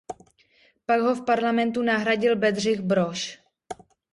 [0.85, 3.39] Pak ho v parlamentu nahradil Bedřich Brož.